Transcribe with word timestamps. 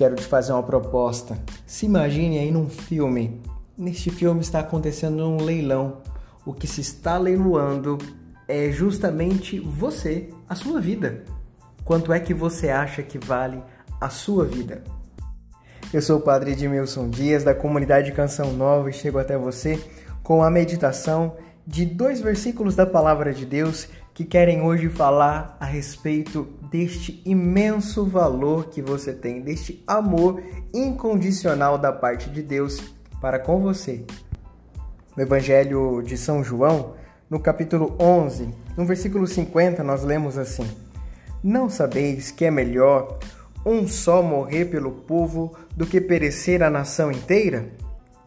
quero 0.00 0.16
te 0.16 0.24
fazer 0.24 0.54
uma 0.54 0.62
proposta. 0.62 1.36
Se 1.66 1.84
imagine 1.84 2.38
aí 2.38 2.50
num 2.50 2.70
filme. 2.70 3.42
Neste 3.76 4.08
filme 4.08 4.40
está 4.40 4.60
acontecendo 4.60 5.28
um 5.28 5.44
leilão. 5.44 5.98
O 6.42 6.54
que 6.54 6.66
se 6.66 6.80
está 6.80 7.18
leiloando 7.18 7.98
é 8.48 8.70
justamente 8.70 9.60
você, 9.60 10.30
a 10.48 10.54
sua 10.54 10.80
vida. 10.80 11.22
Quanto 11.84 12.14
é 12.14 12.18
que 12.18 12.32
você 12.32 12.70
acha 12.70 13.02
que 13.02 13.18
vale 13.18 13.62
a 14.00 14.08
sua 14.08 14.46
vida? 14.46 14.82
Eu 15.92 16.00
sou 16.00 16.16
o 16.16 16.22
Padre 16.22 16.52
Edmilson 16.52 17.10
Dias, 17.10 17.44
da 17.44 17.54
comunidade 17.54 18.10
Canção 18.12 18.54
Nova, 18.54 18.88
e 18.88 18.94
chego 18.94 19.18
até 19.18 19.36
você 19.36 19.78
com 20.22 20.42
a 20.42 20.50
meditação 20.50 21.36
de 21.66 21.84
dois 21.84 22.20
versículos 22.20 22.74
da 22.74 22.86
Palavra 22.86 23.32
de 23.32 23.46
Deus 23.46 23.88
que 24.12 24.24
querem 24.24 24.60
hoje 24.60 24.88
falar 24.88 25.56
a 25.58 25.64
respeito 25.64 26.46
deste 26.70 27.22
imenso 27.24 28.04
valor 28.04 28.66
que 28.66 28.82
você 28.82 29.12
tem, 29.12 29.40
deste 29.40 29.82
amor 29.86 30.42
incondicional 30.74 31.78
da 31.78 31.92
parte 31.92 32.28
de 32.28 32.42
Deus 32.42 32.92
para 33.20 33.38
com 33.38 33.60
você. 33.60 34.04
No 35.16 35.22
Evangelho 35.22 36.02
de 36.02 36.16
São 36.16 36.44
João, 36.44 36.94
no 37.30 37.40
capítulo 37.40 37.96
11, 37.98 38.50
no 38.76 38.84
versículo 38.84 39.26
50, 39.26 39.82
nós 39.82 40.02
lemos 40.02 40.36
assim: 40.36 40.68
Não 41.42 41.70
sabeis 41.70 42.30
que 42.30 42.44
é 42.44 42.50
melhor 42.50 43.18
um 43.64 43.86
só 43.86 44.22
morrer 44.22 44.66
pelo 44.66 44.90
povo 44.90 45.56
do 45.76 45.86
que 45.86 46.00
perecer 46.00 46.62
a 46.62 46.68
nação 46.68 47.10
inteira? 47.10 47.70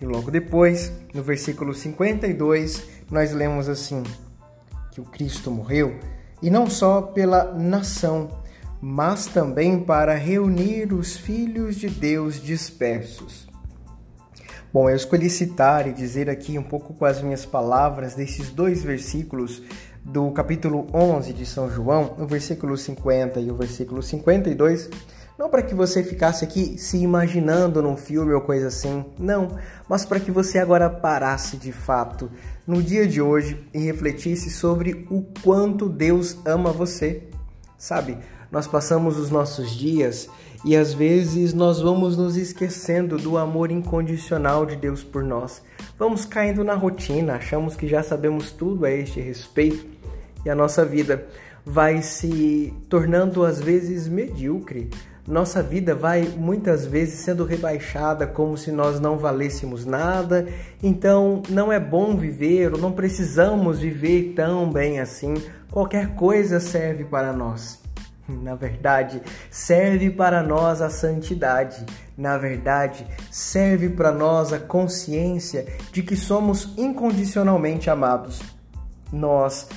E 0.00 0.06
logo 0.06 0.30
depois, 0.30 0.90
no 1.12 1.22
versículo 1.22 1.74
52, 1.74 2.82
nós 3.10 3.32
lemos 3.32 3.68
assim: 3.68 4.02
que 4.90 5.00
o 5.00 5.04
Cristo 5.04 5.50
morreu, 5.50 5.98
e 6.42 6.50
não 6.50 6.68
só 6.68 7.02
pela 7.02 7.52
nação, 7.52 8.28
mas 8.80 9.26
também 9.26 9.78
para 9.78 10.14
reunir 10.14 10.92
os 10.92 11.16
filhos 11.16 11.76
de 11.76 11.88
Deus 11.88 12.42
dispersos. 12.42 13.48
Bom, 14.72 14.88
eu 14.88 14.96
escolhi 14.96 15.28
citar 15.28 15.88
e 15.88 15.92
dizer 15.92 16.30
aqui 16.30 16.56
um 16.56 16.62
pouco 16.62 16.94
com 16.94 17.04
as 17.04 17.20
minhas 17.20 17.44
palavras 17.44 18.14
desses 18.14 18.50
dois 18.50 18.82
versículos 18.82 19.62
do 20.04 20.30
capítulo 20.30 20.86
11 20.94 21.32
de 21.32 21.44
São 21.44 21.68
João, 21.68 22.14
o 22.18 22.26
versículo 22.26 22.76
50 22.76 23.40
e 23.40 23.50
o 23.50 23.56
versículo 23.56 24.02
52 24.02 24.88
não 25.40 25.48
para 25.48 25.62
que 25.62 25.74
você 25.74 26.04
ficasse 26.04 26.44
aqui 26.44 26.76
se 26.76 26.98
imaginando 26.98 27.80
num 27.80 27.96
filme 27.96 28.30
ou 28.34 28.42
coisa 28.42 28.66
assim, 28.66 29.02
não, 29.18 29.56
mas 29.88 30.04
para 30.04 30.20
que 30.20 30.30
você 30.30 30.58
agora 30.58 30.90
parasse 30.90 31.56
de 31.56 31.72
fato 31.72 32.30
no 32.66 32.82
dia 32.82 33.06
de 33.06 33.22
hoje 33.22 33.66
e 33.72 33.78
refletisse 33.78 34.50
sobre 34.50 35.06
o 35.10 35.24
quanto 35.42 35.88
Deus 35.88 36.36
ama 36.44 36.70
você. 36.70 37.22
Sabe, 37.78 38.18
nós 38.52 38.66
passamos 38.66 39.18
os 39.18 39.30
nossos 39.30 39.70
dias 39.70 40.28
e 40.62 40.76
às 40.76 40.92
vezes 40.92 41.54
nós 41.54 41.80
vamos 41.80 42.18
nos 42.18 42.36
esquecendo 42.36 43.16
do 43.16 43.38
amor 43.38 43.70
incondicional 43.70 44.66
de 44.66 44.76
Deus 44.76 45.02
por 45.02 45.24
nós. 45.24 45.62
Vamos 45.98 46.26
caindo 46.26 46.62
na 46.62 46.74
rotina, 46.74 47.36
achamos 47.36 47.74
que 47.74 47.88
já 47.88 48.02
sabemos 48.02 48.50
tudo 48.50 48.84
a 48.84 48.90
este 48.90 49.22
respeito 49.22 49.86
e 50.44 50.50
a 50.50 50.54
nossa 50.54 50.84
vida 50.84 51.26
vai 51.64 52.02
se 52.02 52.74
tornando 52.88 53.44
às 53.44 53.60
vezes 53.60 54.08
medíocre 54.08 54.90
nossa 55.30 55.62
vida 55.62 55.94
vai 55.94 56.22
muitas 56.22 56.84
vezes 56.84 57.20
sendo 57.20 57.44
rebaixada 57.44 58.26
como 58.26 58.56
se 58.56 58.72
nós 58.72 58.98
não 58.98 59.16
valêssemos 59.16 59.86
nada. 59.86 60.48
Então, 60.82 61.42
não 61.48 61.72
é 61.72 61.78
bom 61.78 62.16
viver, 62.16 62.72
ou 62.72 62.80
não 62.80 62.90
precisamos 62.90 63.78
viver 63.78 64.32
tão 64.34 64.70
bem 64.72 64.98
assim. 64.98 65.34
Qualquer 65.70 66.16
coisa 66.16 66.58
serve 66.58 67.04
para 67.04 67.32
nós. 67.32 67.80
Na 68.28 68.56
verdade, 68.56 69.22
serve 69.50 70.10
para 70.10 70.42
nós 70.42 70.82
a 70.82 70.90
santidade. 70.90 71.86
Na 72.18 72.36
verdade, 72.36 73.06
serve 73.30 73.88
para 73.88 74.10
nós 74.10 74.52
a 74.52 74.58
consciência 74.58 75.66
de 75.92 76.02
que 76.02 76.16
somos 76.16 76.74
incondicionalmente 76.76 77.88
amados. 77.88 78.40
Nós 79.12 79.68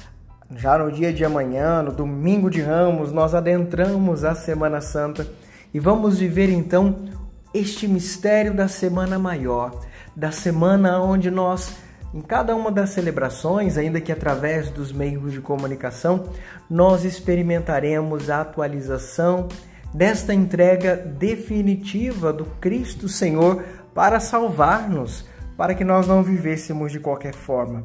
já 0.57 0.77
no 0.77 0.91
dia 0.91 1.11
de 1.11 1.23
amanhã, 1.25 1.81
no 1.81 1.91
domingo 1.91 2.49
de 2.49 2.61
Ramos, 2.61 3.11
nós 3.11 3.33
adentramos 3.33 4.23
a 4.23 4.35
Semana 4.35 4.81
Santa 4.81 5.27
e 5.73 5.79
vamos 5.79 6.19
viver 6.19 6.49
então 6.49 7.05
este 7.53 7.87
mistério 7.87 8.53
da 8.53 8.67
Semana 8.67 9.17
Maior, 9.19 9.79
da 10.15 10.31
semana 10.31 10.99
onde 11.01 11.29
nós, 11.31 11.75
em 12.13 12.21
cada 12.21 12.55
uma 12.55 12.71
das 12.71 12.91
celebrações, 12.91 13.77
ainda 13.77 14.01
que 14.01 14.11
através 14.11 14.69
dos 14.69 14.91
meios 14.91 15.31
de 15.31 15.41
comunicação, 15.41 16.29
nós 16.69 17.03
experimentaremos 17.03 18.29
a 18.29 18.41
atualização 18.41 19.47
desta 19.93 20.33
entrega 20.33 20.95
definitiva 20.95 22.33
do 22.33 22.45
Cristo 22.59 23.07
Senhor 23.07 23.63
para 23.93 24.19
salvar-nos, 24.19 25.25
para 25.55 25.75
que 25.75 25.83
nós 25.83 26.07
não 26.07 26.23
vivêssemos 26.23 26.91
de 26.91 26.99
qualquer 26.99 27.33
forma. 27.33 27.83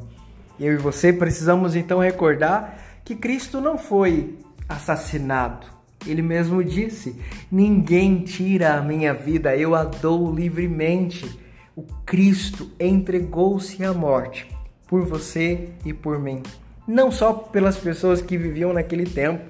Eu 0.59 0.73
e 0.73 0.77
você 0.77 1.13
precisamos 1.13 1.75
então 1.75 1.99
recordar 1.99 2.77
que 3.05 3.15
Cristo 3.15 3.61
não 3.61 3.77
foi 3.77 4.37
assassinado, 4.67 5.79
ele 6.05 6.21
mesmo 6.21 6.63
disse: 6.63 7.15
Ninguém 7.51 8.19
tira 8.23 8.75
a 8.75 8.81
minha 8.81 9.13
vida, 9.13 9.55
eu 9.55 9.75
a 9.75 9.83
dou 9.83 10.33
livremente. 10.33 11.39
O 11.75 11.83
Cristo 12.05 12.71
entregou-se 12.79 13.83
à 13.83 13.93
morte 13.93 14.49
por 14.87 15.05
você 15.05 15.69
e 15.85 15.93
por 15.93 16.19
mim. 16.19 16.43
Não 16.87 17.11
só 17.11 17.33
pelas 17.33 17.77
pessoas 17.77 18.21
que 18.21 18.37
viviam 18.37 18.73
naquele 18.73 19.05
tempo, 19.05 19.45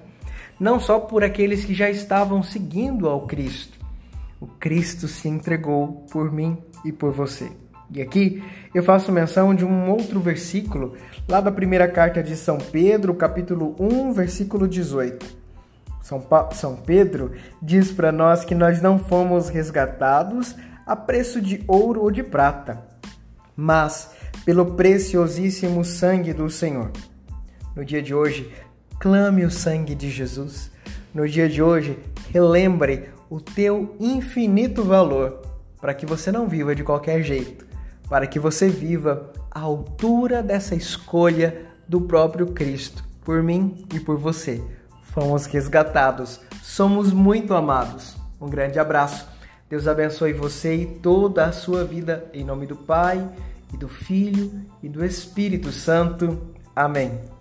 não 0.59 0.79
só 0.79 0.99
por 0.99 1.23
aqueles 1.23 1.65
que 1.65 1.73
já 1.73 1.89
estavam 1.89 2.43
seguindo 2.43 3.07
ao 3.07 3.25
Cristo. 3.25 3.79
O 4.39 4.45
Cristo 4.45 5.07
se 5.07 5.27
entregou 5.27 6.05
por 6.11 6.31
mim 6.31 6.57
e 6.85 6.91
por 6.91 7.11
você. 7.11 7.51
E 7.91 8.01
aqui 8.01 8.43
eu 8.73 8.83
faço 8.83 9.11
menção 9.11 9.53
de 9.53 9.65
um 9.65 9.89
outro 9.89 10.19
versículo, 10.19 10.95
lá 11.27 11.41
da 11.41 11.51
primeira 11.51 11.87
carta 11.87 12.21
de 12.21 12.35
São 12.35 12.57
Pedro, 12.57 13.13
capítulo 13.15 13.75
1, 13.79 14.13
versículo 14.13 14.67
18 14.67 15.39
são, 16.09 16.19
pa 16.19 16.49
São 16.51 16.75
Pedro 16.75 17.33
diz 17.61 17.91
para 17.91 18.11
nós 18.11 18.43
que 18.43 18.55
nós 18.55 18.81
não 18.81 18.97
fomos 18.97 19.47
resgatados 19.47 20.55
a 20.83 20.95
preço 20.95 21.39
de 21.39 21.63
ouro 21.67 22.01
ou 22.01 22.09
de 22.09 22.23
prata, 22.23 22.83
mas 23.55 24.11
pelo 24.43 24.73
preciosíssimo 24.73 25.85
sangue 25.85 26.33
do 26.33 26.49
Senhor. 26.49 26.91
No 27.75 27.85
dia 27.85 28.01
de 28.01 28.15
hoje, 28.15 28.51
clame 28.99 29.45
o 29.45 29.51
sangue 29.51 29.93
de 29.93 30.09
Jesus. 30.09 30.71
No 31.13 31.27
dia 31.27 31.47
de 31.47 31.61
hoje, 31.61 31.99
relembre 32.31 33.09
o 33.29 33.39
teu 33.39 33.95
infinito 33.99 34.83
valor 34.83 35.43
para 35.79 35.93
que 35.93 36.07
você 36.07 36.31
não 36.31 36.47
viva 36.47 36.73
de 36.73 36.83
qualquer 36.83 37.21
jeito, 37.21 37.67
para 38.09 38.27
que 38.27 38.39
você 38.39 38.67
viva 38.67 39.31
à 39.51 39.59
altura 39.59 40.41
dessa 40.41 40.75
escolha 40.75 41.67
do 41.87 42.01
próprio 42.01 42.47
Cristo, 42.47 43.03
por 43.23 43.43
mim 43.43 43.85
e 43.93 43.99
por 43.99 44.17
você 44.17 44.61
fomos 45.19 45.45
resgatados, 45.45 46.39
somos 46.61 47.11
muito 47.11 47.53
amados. 47.53 48.15
Um 48.39 48.49
grande 48.49 48.79
abraço. 48.79 49.27
Deus 49.69 49.87
abençoe 49.87 50.33
você 50.33 50.75
e 50.75 50.85
toda 50.85 51.45
a 51.45 51.51
sua 51.51 51.83
vida, 51.83 52.25
em 52.33 52.43
nome 52.43 52.65
do 52.65 52.75
Pai, 52.75 53.27
e 53.71 53.77
do 53.77 53.87
Filho 53.87 54.51
e 54.81 54.89
do 54.89 55.05
Espírito 55.05 55.71
Santo. 55.71 56.39
Amém. 56.75 57.38